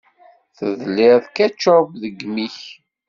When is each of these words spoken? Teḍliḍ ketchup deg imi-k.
Teḍliḍ 0.57 1.23
ketchup 1.35 1.87
deg 2.01 2.15
imi-k. 2.27 2.59